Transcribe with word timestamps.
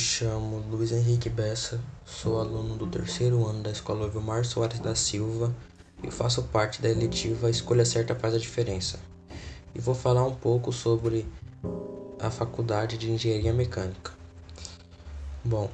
chamo 0.00 0.64
Luiz 0.70 0.92
Henrique 0.92 1.28
Bessa, 1.28 1.78
sou 2.06 2.40
aluno 2.40 2.74
do 2.74 2.86
terceiro 2.86 3.46
ano 3.46 3.62
da 3.62 3.70
Escola 3.70 4.08
Vilmar 4.08 4.46
Soares 4.46 4.80
da 4.80 4.94
Silva 4.94 5.54
e 6.02 6.10
faço 6.10 6.44
parte 6.44 6.80
da 6.80 6.88
eletiva 6.88 7.50
Escolha 7.50 7.84
Certa 7.84 8.14
Faz 8.14 8.34
a 8.34 8.38
Diferença. 8.38 8.98
E 9.74 9.78
vou 9.78 9.94
falar 9.94 10.24
um 10.24 10.34
pouco 10.34 10.72
sobre 10.72 11.26
a 12.18 12.30
Faculdade 12.30 12.96
de 12.96 13.10
Engenharia 13.10 13.52
Mecânica. 13.52 14.12
Bom, 15.44 15.70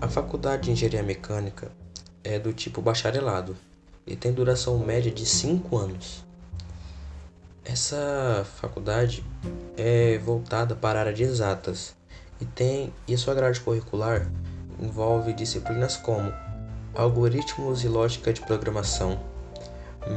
a 0.00 0.08
Faculdade 0.08 0.62
de 0.62 0.70
Engenharia 0.70 1.02
Mecânica 1.02 1.70
é 2.24 2.38
do 2.38 2.54
tipo 2.54 2.80
bacharelado 2.80 3.54
e 4.06 4.16
tem 4.16 4.32
duração 4.32 4.78
média 4.78 5.12
de 5.12 5.26
5 5.26 5.76
anos. 5.76 6.24
Essa 7.62 8.46
faculdade 8.62 9.22
é 9.76 10.16
voltada 10.16 10.74
para 10.74 10.98
a 10.98 11.02
área 11.02 11.12
de 11.12 11.22
exatas 11.22 11.97
e 12.40 12.44
tem 12.44 12.92
e 13.06 13.16
sua 13.16 13.34
grade 13.34 13.60
curricular 13.60 14.30
envolve 14.80 15.32
disciplinas 15.32 15.96
como 15.96 16.32
algoritmos 16.94 17.84
e 17.84 17.88
lógica 17.88 18.32
de 18.32 18.40
programação, 18.40 19.20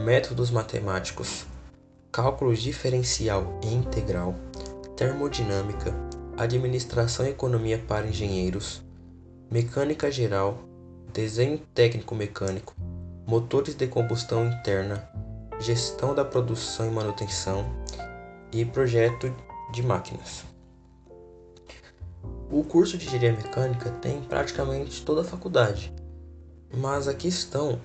métodos 0.03 0.51
matemáticos, 0.51 1.45
cálculo 2.11 2.55
diferencial 2.55 3.59
e 3.63 3.73
integral, 3.73 4.35
termodinâmica, 4.95 5.93
administração 6.37 7.25
e 7.25 7.29
economia 7.29 7.77
para 7.87 8.07
engenheiros, 8.07 8.81
mecânica 9.49 10.11
geral, 10.11 10.57
desenho 11.13 11.59
técnico 11.73 12.15
mecânico, 12.15 12.75
motores 13.27 13.75
de 13.75 13.87
combustão 13.87 14.47
interna, 14.47 15.07
gestão 15.59 16.15
da 16.15 16.25
produção 16.25 16.87
e 16.87 16.91
manutenção 16.91 17.65
e 18.51 18.65
projeto 18.65 19.33
de 19.71 19.83
máquinas. 19.83 20.50
O 22.51 22.65
curso 22.65 22.97
de 22.97 23.07
engenharia 23.07 23.31
mecânica 23.31 23.89
tem 24.01 24.21
praticamente 24.23 25.05
toda 25.05 25.21
a 25.21 25.23
faculdade, 25.23 25.93
mas 26.75 27.07
aqui 27.07 27.29
estão 27.29 27.79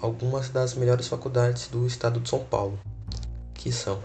algumas 0.00 0.48
das 0.48 0.74
melhores 0.74 1.06
faculdades 1.06 1.68
do 1.68 1.86
estado 1.86 2.18
de 2.18 2.28
São 2.28 2.40
Paulo, 2.40 2.76
que 3.54 3.70
são 3.70 4.02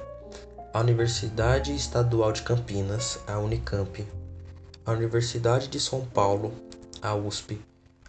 a 0.72 0.80
Universidade 0.80 1.76
Estadual 1.76 2.32
de 2.32 2.44
Campinas, 2.44 3.18
a 3.28 3.40
Unicamp, 3.40 4.08
a 4.86 4.92
Universidade 4.92 5.68
de 5.68 5.80
São 5.80 6.06
Paulo, 6.06 6.54
a 7.02 7.16
USP, 7.16 7.60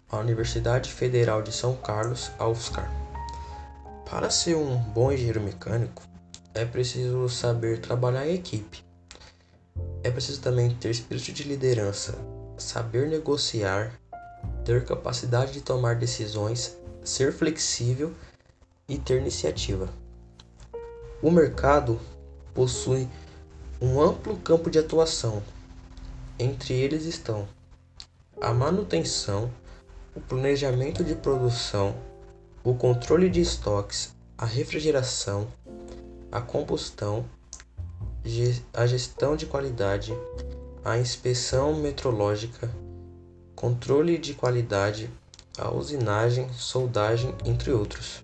a 0.07 0.19
Universidade 0.19 0.91
Federal 0.91 1.41
de 1.41 1.51
São 1.51 1.75
Carlos, 1.75 2.29
a 2.37 2.47
UFSCar. 2.47 2.91
Para 4.07 4.29
ser 4.29 4.55
um 4.55 4.77
bom 4.77 5.11
engenheiro 5.11 5.41
mecânico, 5.41 6.03
é 6.53 6.63
preciso 6.63 7.27
saber 7.27 7.79
trabalhar 7.79 8.27
em 8.27 8.35
equipe. 8.35 8.90
É 10.03 10.09
preciso 10.09 10.41
também 10.41 10.73
ter 10.75 10.89
espírito 10.89 11.31
de 11.31 11.43
liderança, 11.43 12.17
saber 12.57 13.07
negociar, 13.07 13.99
ter 14.65 14.83
capacidade 14.85 15.51
de 15.51 15.61
tomar 15.61 15.95
decisões, 15.95 16.77
ser 17.03 17.31
flexível 17.31 18.11
e 18.87 18.97
ter 18.97 19.21
iniciativa. 19.21 19.87
O 21.21 21.29
mercado 21.29 21.99
possui 22.53 23.07
um 23.79 24.01
amplo 24.01 24.37
campo 24.37 24.69
de 24.71 24.79
atuação. 24.79 25.43
Entre 26.39 26.73
eles 26.73 27.05
estão 27.05 27.47
a 28.41 28.51
manutenção, 28.51 29.51
o 30.15 30.19
planejamento 30.19 31.03
de 31.03 31.13
produção, 31.13 31.95
o 32.63 32.73
controle 32.73 33.29
de 33.29 33.39
estoques, 33.39 34.15
a 34.35 34.45
refrigeração, 34.45 35.47
a 36.31 36.41
combustão, 36.41 37.23
a 38.73 38.85
gestão 38.85 39.35
de 39.35 39.45
qualidade, 39.45 40.13
a 40.83 40.97
inspeção 40.97 41.75
metrológica, 41.75 42.69
controle 43.55 44.17
de 44.17 44.33
qualidade, 44.33 45.09
a 45.57 45.71
usinagem, 45.73 46.51
soldagem, 46.53 47.33
entre 47.45 47.71
outros. 47.71 48.23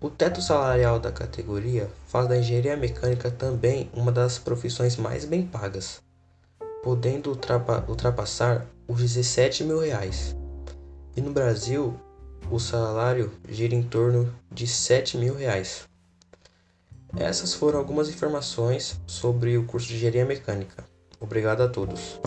O 0.00 0.10
teto 0.10 0.42
salarial 0.42 0.98
da 0.98 1.12
categoria 1.12 1.88
faz 2.08 2.26
da 2.28 2.36
engenharia 2.36 2.76
mecânica 2.76 3.30
também 3.30 3.88
uma 3.94 4.10
das 4.10 4.38
profissões 4.38 4.96
mais 4.96 5.24
bem 5.24 5.46
pagas, 5.46 6.02
podendo 6.82 7.30
ultrapassar 7.88 8.66
os 8.88 9.00
17 9.00 9.62
mil 9.62 9.78
reais. 9.78 10.34
E 11.16 11.20
no 11.20 11.32
Brasil, 11.32 11.94
o 12.50 12.58
salário 12.58 13.30
gira 13.48 13.74
em 13.74 13.82
torno 13.82 14.34
de 14.50 14.66
7 14.66 15.16
mil 15.16 15.36
reais. 15.36 15.88
Essas 17.16 17.54
foram 17.54 17.78
algumas 17.78 18.08
informações 18.08 19.00
sobre 19.06 19.56
o 19.58 19.64
curso 19.64 19.88
de 19.88 19.96
engenharia 19.96 20.24
mecânica. 20.24 20.84
Obrigado 21.20 21.62
a 21.62 21.68
todos. 21.68 22.18